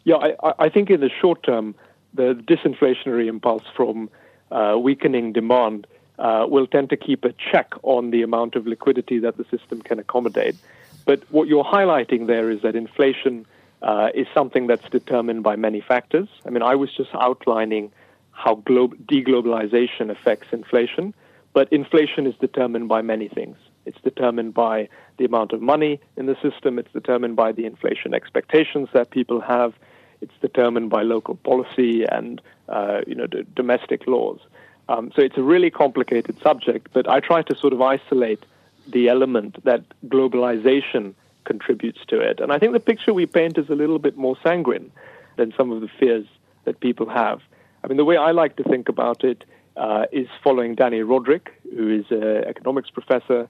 Yeah, 0.05 0.15
I, 0.15 0.53
I 0.65 0.69
think 0.69 0.89
in 0.89 0.99
the 0.99 1.09
short 1.09 1.43
term, 1.43 1.75
the 2.13 2.35
disinflationary 2.35 3.27
impulse 3.27 3.63
from 3.75 4.09
uh, 4.51 4.77
weakening 4.79 5.33
demand 5.33 5.87
uh, 6.19 6.45
will 6.47 6.67
tend 6.67 6.89
to 6.91 6.97
keep 6.97 7.25
a 7.25 7.33
check 7.33 7.73
on 7.81 8.11
the 8.11 8.21
amount 8.21 8.55
of 8.55 8.67
liquidity 8.67 9.17
that 9.19 9.37
the 9.37 9.45
system 9.45 9.81
can 9.81 9.99
accommodate. 9.99 10.55
But 11.05 11.23
what 11.31 11.47
you're 11.47 11.63
highlighting 11.63 12.27
there 12.27 12.49
is 12.49 12.61
that 12.61 12.75
inflation 12.75 13.45
uh, 13.81 14.09
is 14.13 14.27
something 14.33 14.67
that's 14.67 14.87
determined 14.89 15.43
by 15.43 15.55
many 15.55 15.81
factors. 15.81 16.29
I 16.45 16.49
mean, 16.49 16.61
I 16.61 16.75
was 16.75 16.93
just 16.93 17.09
outlining 17.15 17.91
how 18.31 18.55
glo- 18.55 18.89
deglobalization 19.05 20.09
affects 20.09 20.53
inflation, 20.53 21.13
but 21.53 21.71
inflation 21.71 22.27
is 22.27 22.35
determined 22.39 22.89
by 22.89 23.01
many 23.01 23.27
things. 23.27 23.57
It's 23.85 23.99
determined 24.01 24.53
by 24.53 24.89
the 25.17 25.25
amount 25.25 25.51
of 25.53 25.61
money 25.61 25.99
in 26.17 26.25
the 26.25 26.35
system, 26.41 26.79
it's 26.79 26.91
determined 26.91 27.35
by 27.35 27.51
the 27.51 27.65
inflation 27.65 28.13
expectations 28.13 28.89
that 28.93 29.11
people 29.11 29.41
have, 29.41 29.73
it's 30.21 30.33
determined 30.41 30.89
by 30.89 31.03
local 31.03 31.35
policy 31.35 32.05
and 32.05 32.41
uh, 32.69 33.01
you 33.05 33.15
know, 33.15 33.27
d- 33.27 33.45
domestic 33.55 34.07
laws. 34.07 34.39
Um, 34.89 35.11
so 35.15 35.21
it's 35.21 35.37
a 35.37 35.43
really 35.43 35.69
complicated 35.69 36.41
subject, 36.41 36.87
but 36.93 37.09
I 37.09 37.19
try 37.19 37.41
to 37.43 37.55
sort 37.55 37.73
of 37.73 37.81
isolate 37.81 38.43
the 38.87 39.09
element 39.09 39.63
that 39.63 39.83
globalization 40.07 41.13
contributes 41.45 41.99
to 42.07 42.19
it. 42.19 42.39
And 42.39 42.51
I 42.51 42.59
think 42.59 42.73
the 42.73 42.79
picture 42.79 43.13
we 43.13 43.25
paint 43.25 43.57
is 43.57 43.69
a 43.69 43.75
little 43.75 43.99
bit 43.99 44.17
more 44.17 44.37
sanguine 44.43 44.91
than 45.35 45.53
some 45.57 45.71
of 45.71 45.81
the 45.81 45.89
fears 45.99 46.25
that 46.65 46.79
people 46.79 47.09
have. 47.09 47.41
I 47.83 47.87
mean, 47.87 47.97
the 47.97 48.05
way 48.05 48.17
I 48.17 48.31
like 48.31 48.55
to 48.57 48.63
think 48.63 48.87
about 48.89 49.23
it 49.23 49.43
uh, 49.75 50.05
is 50.11 50.27
following 50.43 50.75
Dani 50.75 51.03
Rodrik, 51.03 51.47
who 51.75 51.89
is 51.89 52.05
an 52.11 52.45
economics 52.45 52.89
professor, 52.89 53.49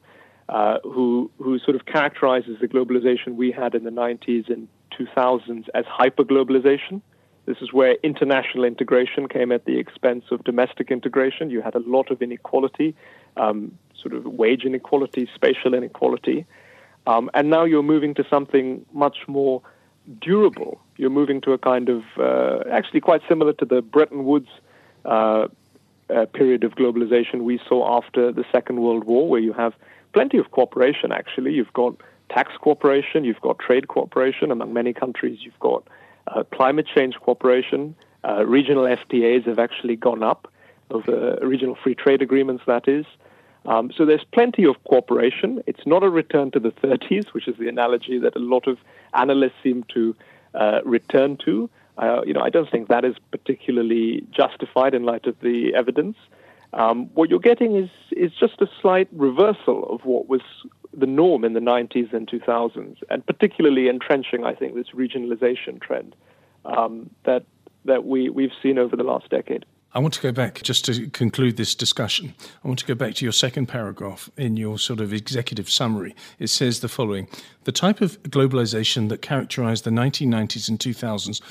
uh, 0.50 0.80
who 0.84 1.32
who 1.38 1.60
sort 1.60 1.75
of 1.75 1.86
characterizes 1.86 2.58
the 2.60 2.68
globalization 2.68 3.36
we 3.36 3.51
had 3.51 3.75
in 3.75 3.84
the 3.84 3.89
90s 3.89 4.50
and 4.50 4.68
2000s 4.98 5.68
as 5.74 5.86
hyperglobalization. 5.86 7.01
This 7.46 7.58
is 7.62 7.74
where 7.74 7.96
international 8.03 8.63
integration 8.63 9.27
came 9.27 9.51
at 9.51 9.65
the 9.65 9.77
expense 9.77 10.25
of 10.32 10.44
domestic 10.44 10.92
integration. 10.92 11.50
You 11.50 11.62
had 11.62 11.75
a 11.75 11.80
lot 11.80 12.10
of 12.10 12.22
inequality, 12.22 12.96
um, 13.36 13.77
sort 14.01 14.13
of 14.13 14.25
wage 14.25 14.63
inequality, 14.63 15.30
spatial 15.36 15.74
inequality. 15.74 16.46
Um, 17.06 17.30
and 17.34 17.50
now 17.50 17.65
you're 17.65 17.84
moving 17.84 18.13
to 18.15 18.24
something 18.30 18.86
much 18.94 19.18
more 19.27 19.62
durable. 20.22 20.80
You're 20.96 21.10
moving 21.10 21.42
to 21.42 21.51
a 21.51 21.58
kind 21.58 21.89
of, 21.89 22.03
uh, 22.18 22.63
actually 22.72 23.01
quite 23.01 23.22
similar 23.27 23.51
to 23.53 23.65
the 23.65 23.82
Bretton 23.82 24.24
Woods 24.24 24.50
uh, 25.03 25.48
uh, 26.15 26.25
period 26.27 26.63
of 26.63 26.75
globalization 26.75 27.41
we 27.41 27.60
saw 27.67 27.98
after 27.98 28.32
the 28.32 28.46
Second 28.51 28.82
World 28.82 29.05
War, 29.05 29.27
where 29.27 29.41
you 29.41 29.53
have 29.53 29.74
plenty 30.13 30.38
of 30.38 30.51
cooperation, 30.51 31.12
actually. 31.12 31.53
You've 31.53 31.74
got 31.74 31.96
tax 32.29 32.51
cooperation, 32.62 33.24
you've 33.24 33.41
got 33.41 33.60
trade 33.60 33.88
cooperation 33.88 34.51
among 34.51 34.74
many 34.74 34.93
countries, 34.93 35.39
you've 35.41 35.60
got 35.60 35.88
uh, 36.27 36.43
climate 36.53 36.88
change 36.93 37.15
cooperation, 37.15 37.96
uh, 38.24 38.46
regional 38.46 38.84
FTAs 38.84 39.46
have 39.46 39.60
actually 39.60 39.96
gone 39.96 40.24
up, 40.24 40.48
of 40.89 41.08
regional 41.41 41.75
free 41.82 41.96
trade 41.96 42.22
agreements, 42.22 42.63
that 42.67 42.88
is. 42.88 43.05
Um, 43.65 43.91
so 43.96 44.05
there's 44.05 44.25
plenty 44.34 44.65
of 44.65 44.75
cooperation. 44.84 45.63
It's 45.67 45.86
not 45.86 46.03
a 46.03 46.10
return 46.10 46.51
to 46.51 46.60
the 46.60 46.72
30s, 46.72 47.34
which 47.34 47.48
is 47.48 47.58
the 47.58 47.70
analogy 47.70 48.20
that 48.20 48.36
a 48.36 48.39
lot 48.39 48.67
of 48.67 48.77
analysts 49.13 49.53
seem 49.63 49.86
to 49.93 50.15
uh, 50.53 50.82
return 50.84 51.38
to. 51.46 51.70
Uh, 51.97 52.21
you 52.25 52.33
know, 52.33 52.41
I 52.41 52.50
don't 52.50 52.69
think 52.69 52.88
that 52.88 53.05
is 53.05 53.15
particularly 53.31 54.25
justified 54.31 54.93
in 54.93 55.03
light 55.03 55.25
of 55.25 55.35
the 55.41 55.73
evidence. 55.75 56.17
Um, 56.73 57.05
what 57.13 57.29
you're 57.29 57.39
getting 57.39 57.75
is 57.75 57.89
is 58.12 58.31
just 58.39 58.62
a 58.62 58.67
slight 58.81 59.07
reversal 59.12 59.85
of 59.93 60.05
what 60.05 60.27
was 60.27 60.41
the 60.95 61.05
norm 61.05 61.43
in 61.43 61.53
the 61.53 61.59
90s 61.59 62.13
and 62.13 62.27
2000s, 62.27 62.97
and 63.09 63.25
particularly 63.25 63.89
entrenching, 63.89 64.43
I 64.43 64.53
think, 64.53 64.75
this 64.75 64.89
regionalization 64.93 65.81
trend 65.81 66.15
um, 66.65 67.09
that 67.25 67.45
that 67.85 68.05
we 68.05 68.29
we've 68.29 68.51
seen 68.62 68.79
over 68.79 68.95
the 68.95 69.03
last 69.03 69.29
decade. 69.29 69.65
I 69.95 70.00
want 70.00 70.15
to 70.15 70.21
go 70.21 70.31
back 70.31 70.63
just 70.63 70.85
to 70.85 71.07
conclude 71.09 71.55
this 71.55 71.75
discussion. 71.75 72.33
I 72.63 72.67
want 72.67 72.79
to 72.79 72.85
go 72.85 72.95
back 72.95 73.13
to 73.15 73.25
your 73.25 73.31
second 73.31 73.67
paragraph 73.67 74.27
in 74.38 74.57
your 74.57 74.79
sort 74.79 75.00
of 75.00 75.13
executive 75.13 75.69
summary. 75.69 76.15
It 76.39 76.47
says 76.47 76.79
the 76.79 76.89
following 76.89 77.27
The 77.65 77.71
type 77.71 78.01
of 78.01 78.21
globalization 78.23 79.09
that 79.09 79.21
characterized 79.21 79.83
the 79.83 79.91
1990s 79.91 80.67
and 80.67 80.79
2000s 80.79 81.41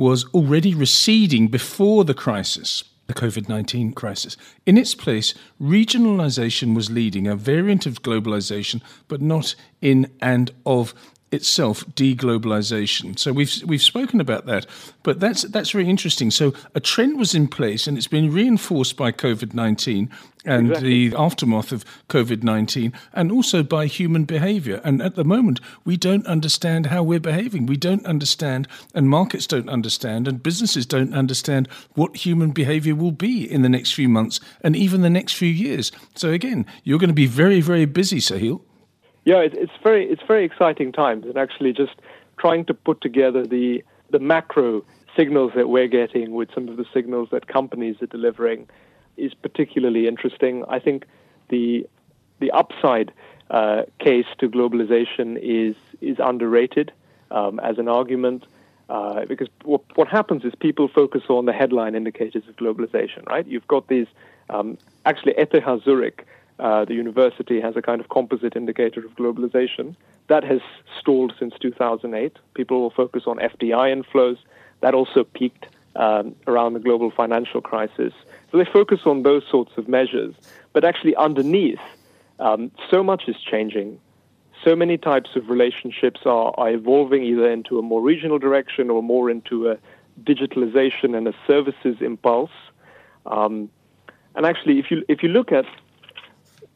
was 0.00 0.24
already 0.32 0.74
receding 0.74 1.46
before 1.48 2.04
the 2.04 2.14
crisis 2.14 2.84
the 3.06 3.14
COVID 3.14 3.48
19 3.48 3.92
crisis. 3.92 4.36
In 4.64 4.78
its 4.78 4.94
place, 4.94 5.34
regionalization 5.60 6.76
was 6.76 6.90
leading, 6.90 7.26
a 7.26 7.34
variant 7.34 7.84
of 7.84 8.02
globalization, 8.02 8.80
but 9.08 9.20
not 9.20 9.56
in 9.82 10.10
and 10.22 10.52
of 10.64 10.94
itself 11.32 11.84
deglobalization. 11.94 13.18
So 13.18 13.32
we've 13.32 13.52
we've 13.64 13.82
spoken 13.82 14.20
about 14.20 14.46
that, 14.46 14.66
but 15.02 15.20
that's 15.20 15.42
that's 15.42 15.70
very 15.70 15.88
interesting. 15.88 16.30
So 16.30 16.52
a 16.74 16.80
trend 16.80 17.18
was 17.18 17.34
in 17.34 17.48
place, 17.48 17.86
and 17.86 17.96
it's 17.96 18.06
been 18.08 18.32
reinforced 18.32 18.96
by 18.96 19.12
COVID 19.12 19.54
nineteen 19.54 20.10
and 20.44 20.68
exactly. 20.68 21.08
the 21.08 21.16
aftermath 21.16 21.70
of 21.70 21.84
COVID 22.08 22.42
nineteen, 22.42 22.92
and 23.12 23.30
also 23.30 23.62
by 23.62 23.86
human 23.86 24.24
behaviour. 24.24 24.80
And 24.82 25.00
at 25.02 25.14
the 25.14 25.24
moment, 25.24 25.60
we 25.84 25.96
don't 25.96 26.26
understand 26.26 26.86
how 26.86 27.02
we're 27.02 27.20
behaving. 27.20 27.66
We 27.66 27.76
don't 27.76 28.04
understand, 28.06 28.66
and 28.94 29.08
markets 29.08 29.46
don't 29.46 29.68
understand, 29.68 30.26
and 30.26 30.42
businesses 30.42 30.86
don't 30.86 31.14
understand 31.14 31.68
what 31.94 32.16
human 32.16 32.50
behaviour 32.50 32.94
will 32.94 33.12
be 33.12 33.50
in 33.50 33.62
the 33.62 33.68
next 33.68 33.92
few 33.92 34.08
months 34.08 34.40
and 34.62 34.74
even 34.74 35.02
the 35.02 35.10
next 35.10 35.34
few 35.34 35.50
years. 35.50 35.92
So 36.16 36.30
again, 36.30 36.66
you're 36.82 36.98
going 36.98 37.08
to 37.08 37.14
be 37.14 37.26
very 37.26 37.60
very 37.60 37.84
busy, 37.84 38.18
Sahil. 38.18 38.62
Yeah, 39.30 39.42
it, 39.42 39.54
it's 39.54 39.78
very 39.84 40.10
it's 40.10 40.24
very 40.26 40.44
exciting 40.44 40.90
times, 40.90 41.24
and 41.24 41.36
actually 41.36 41.72
just 41.72 41.94
trying 42.36 42.64
to 42.64 42.74
put 42.74 43.00
together 43.00 43.46
the 43.46 43.84
the 44.10 44.18
macro 44.18 44.84
signals 45.16 45.52
that 45.54 45.68
we're 45.68 45.86
getting 45.86 46.32
with 46.32 46.52
some 46.52 46.68
of 46.68 46.76
the 46.76 46.84
signals 46.92 47.28
that 47.30 47.46
companies 47.46 48.02
are 48.02 48.08
delivering 48.08 48.68
is 49.16 49.32
particularly 49.34 50.08
interesting. 50.08 50.64
I 50.68 50.80
think 50.80 51.06
the 51.48 51.86
the 52.40 52.50
upside 52.50 53.12
uh, 53.50 53.82
case 54.00 54.26
to 54.38 54.48
globalization 54.48 55.38
is 55.40 55.76
is 56.00 56.16
underrated 56.18 56.90
um, 57.30 57.60
as 57.60 57.78
an 57.78 57.86
argument. 57.86 58.42
Uh, 58.88 59.24
because 59.26 59.46
what, 59.62 59.82
what, 59.94 60.08
happens 60.08 60.44
is 60.44 60.52
people 60.58 60.88
focus 60.88 61.22
on 61.28 61.44
the 61.46 61.52
headline 61.52 61.94
indicators 61.94 62.42
of 62.48 62.56
globalization, 62.56 63.24
right? 63.28 63.46
You've 63.46 63.68
got 63.68 63.86
these, 63.86 64.08
um, 64.48 64.76
actually, 65.06 65.34
ETH 65.38 65.54
Zurich 65.84 66.26
uh, 66.60 66.84
the 66.84 66.94
university 66.94 67.60
has 67.60 67.76
a 67.76 67.82
kind 67.82 68.00
of 68.00 68.08
composite 68.08 68.54
indicator 68.54 69.04
of 69.04 69.12
globalization. 69.16 69.96
That 70.28 70.44
has 70.44 70.60
stalled 70.98 71.32
since 71.38 71.54
2008. 71.60 72.36
People 72.54 72.80
will 72.80 72.90
focus 72.90 73.24
on 73.26 73.38
FDI 73.38 74.02
inflows. 74.02 74.38
That 74.80 74.94
also 74.94 75.24
peaked 75.24 75.66
um, 75.96 76.36
around 76.46 76.74
the 76.74 76.80
global 76.80 77.10
financial 77.10 77.60
crisis. 77.60 78.12
So 78.50 78.58
they 78.58 78.64
focus 78.64 79.00
on 79.06 79.22
those 79.22 79.42
sorts 79.50 79.72
of 79.76 79.88
measures. 79.88 80.34
But 80.72 80.84
actually, 80.84 81.16
underneath, 81.16 81.80
um, 82.38 82.70
so 82.90 83.02
much 83.02 83.24
is 83.26 83.36
changing. 83.40 83.98
So 84.64 84.76
many 84.76 84.98
types 84.98 85.30
of 85.36 85.48
relationships 85.48 86.20
are, 86.26 86.52
are 86.58 86.70
evolving 86.70 87.24
either 87.24 87.50
into 87.50 87.78
a 87.78 87.82
more 87.82 88.02
regional 88.02 88.38
direction 88.38 88.90
or 88.90 89.02
more 89.02 89.30
into 89.30 89.70
a 89.70 89.78
digitalization 90.22 91.16
and 91.16 91.26
a 91.26 91.34
services 91.46 91.96
impulse. 92.00 92.50
Um, 93.24 93.70
and 94.34 94.46
actually, 94.46 94.78
if 94.78 94.90
you 94.90 95.04
if 95.08 95.22
you 95.22 95.30
look 95.30 95.50
at 95.50 95.64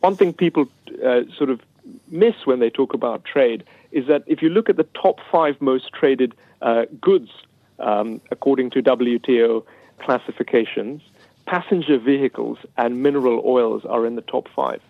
one 0.05 0.17
thing 0.17 0.35
people 0.35 0.67
uh, 1.03 1.23
sort 1.39 1.49
of 1.49 1.61
miss 2.09 2.37
when 2.45 2.59
they 2.61 2.69
talk 2.69 2.93
about 2.93 3.25
trade 3.25 3.65
is 3.91 4.07
that 4.07 4.23
if 4.27 4.43
you 4.43 4.51
look 4.51 4.69
at 4.69 4.77
the 4.77 4.89
top 5.03 5.17
five 5.33 5.55
most 5.61 5.87
traded 5.99 6.35
uh, 6.61 6.85
goods 7.01 7.31
um, 7.79 8.21
according 8.31 8.69
to 8.71 8.83
WTO 8.83 9.65
classifications, 10.05 11.01
passenger 11.47 11.99
vehicles 11.99 12.59
and 12.77 13.03
mineral 13.03 13.43
oils 13.47 13.83
are 13.87 14.05
in 14.05 14.15
the 14.15 14.27
top 14.35 14.47
five. 14.55 14.83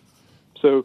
So 0.60 0.84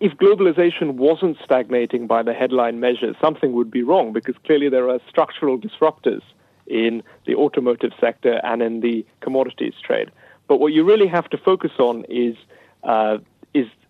if 0.00 0.12
globalization 0.18 0.88
wasn't 1.08 1.38
stagnating 1.42 2.06
by 2.06 2.22
the 2.22 2.34
headline 2.34 2.78
measures, 2.78 3.16
something 3.20 3.52
would 3.54 3.70
be 3.70 3.82
wrong 3.82 4.12
because 4.12 4.36
clearly 4.44 4.68
there 4.68 4.90
are 4.90 5.00
structural 5.08 5.56
disruptors 5.58 6.22
in 6.66 7.02
the 7.24 7.34
automotive 7.36 7.92
sector 7.98 8.34
and 8.44 8.60
in 8.60 8.80
the 8.80 9.06
commodities 9.20 9.74
trade. 9.82 10.10
But 10.46 10.60
what 10.60 10.74
you 10.74 10.84
really 10.84 11.06
have 11.06 11.30
to 11.30 11.38
focus 11.38 11.72
on 11.78 12.04
is, 12.08 12.36
uh, 12.82 13.18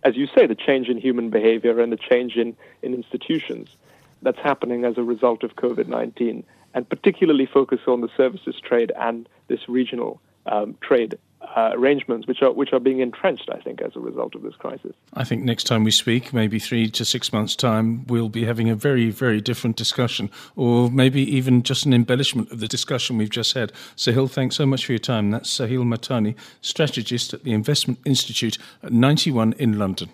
as 0.07 0.17
you 0.17 0.29
say, 0.29 0.47
the 0.47 0.55
change 0.55 0.89
in 0.89 0.99
human 0.99 1.31
behavior 1.31 1.81
and 1.81 1.93
the 1.93 1.97
change 1.97 2.37
in, 2.37 2.57
in 2.81 2.95
institutions 2.95 3.69
that's 4.23 4.39
happening 4.39 4.85
as 4.85 4.97
a 4.97 5.03
result 5.03 5.43
of 5.43 5.57
COVID 5.57 5.89
19, 5.89 6.45
and 6.75 6.89
particularly 6.89 7.45
focus 7.45 7.81
on 7.89 8.03
the 8.03 8.09
services 8.17 8.55
trade 8.63 8.93
and 8.97 9.29
this 9.49 9.69
regional 9.69 10.21
um, 10.47 10.77
trade 10.81 11.19
uh, 11.55 11.71
arrangements, 11.73 12.27
which 12.27 12.43
are 12.43 12.53
which 12.53 12.73
are 12.73 12.81
being 12.81 13.01
entrenched, 13.01 13.49
I 13.53 13.61
think, 13.61 13.83
as 13.83 13.95
a 13.97 14.01
result 14.01 14.35
of 14.35 14.43
this 14.43 14.55
crisis. 14.57 14.93
I 15.15 15.25
think 15.25 15.45
next 15.45 15.65
time 15.65 15.85
we 15.85 15.91
speak, 15.91 16.33
maybe 16.33 16.59
three 16.59 16.91
to 16.91 17.05
six 17.05 17.33
months' 17.33 17.57
time, 17.57 18.07
we'll 18.07 18.29
be 18.29 18.45
having 18.45 18.69
a 18.69 18.75
very, 18.75 19.11
very 19.11 19.41
different 19.41 19.77
discussion, 19.77 20.31
or 20.57 20.91
maybe 20.91 21.23
even 21.23 21.63
just 21.63 21.87
an 21.87 21.93
embellishment 21.93 22.51
of 22.51 22.61
the 22.61 22.69
discussion 22.69 23.19
we've 23.19 23.31
just 23.31 23.53
had. 23.55 23.73
Sahil, 23.97 24.31
thanks 24.31 24.57
so 24.57 24.67
much 24.67 24.87
for 24.87 24.93
your 24.93 24.99
time. 24.99 25.31
That's 25.31 25.51
Sahil 25.51 25.85
Mahtani, 25.85 26.35
strategist 26.61 27.35
at 27.35 27.45
the 27.45 27.53
Investment 27.53 28.01
Institute 28.05 28.59
at 28.83 28.93
91 28.93 29.55
in 29.55 29.79
London. 29.79 30.11